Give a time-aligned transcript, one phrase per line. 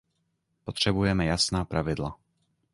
[0.63, 2.17] Potřebujeme jasná pravidla.